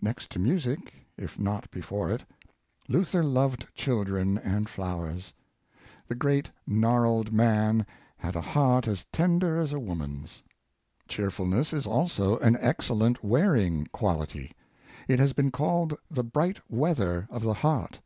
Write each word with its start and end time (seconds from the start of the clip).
Next 0.00 0.30
to 0.30 0.38
music, 0.38 1.04
if 1.18 1.38
not 1.38 1.70
before 1.70 2.10
it, 2.10 2.24
Luther 2.88 3.22
loved 3.22 3.66
children 3.74 4.38
and 4.38 4.70
flowers. 4.70 5.34
The 6.08 6.14
great 6.14 6.50
gnarled 6.66 7.30
man 7.30 7.84
had 8.16 8.34
a 8.36 8.40
heart 8.40 8.88
as 8.88 9.04
tender 9.12 9.58
as 9.58 9.74
a 9.74 9.78
wo 9.78 9.94
man's. 9.94 10.42
Cheerfulness 11.08 11.74
is 11.74 11.86
also 11.86 12.38
an 12.38 12.56
excellent 12.58 13.22
wearing 13.22 13.86
quality. 13.92 14.50
It 15.08 15.18
has 15.18 15.34
been 15.34 15.50
called 15.50 15.92
the 16.10 16.24
bright 16.24 16.58
weather 16.70 17.26
of 17.28 17.42
the 17.42 17.52
heart. 17.52 18.00